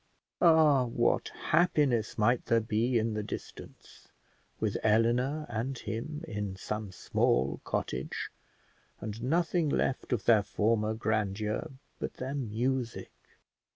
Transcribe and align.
Ah, 0.41 0.85
what 0.85 1.27
happiness 1.27 2.17
might 2.17 2.47
there 2.47 2.59
be 2.59 2.97
in 2.97 3.13
the 3.13 3.21
distance, 3.21 4.07
with 4.59 4.75
Eleanor 4.81 5.45
and 5.47 5.77
him 5.77 6.25
in 6.27 6.55
some 6.55 6.91
small 6.91 7.61
cottage, 7.63 8.31
and 8.99 9.21
nothing 9.21 9.69
left 9.69 10.11
of 10.11 10.25
their 10.25 10.41
former 10.41 10.95
grandeur 10.95 11.67
but 11.99 12.15
their 12.15 12.33
music! 12.33 13.11